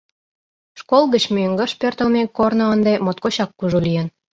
[0.79, 4.07] Школ гыч мӧҥгыш пӧртылмӧ корно ынде моткочак кужу лийын.